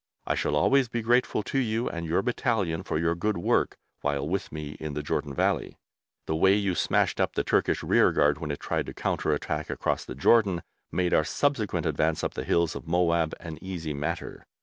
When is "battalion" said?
2.23-2.81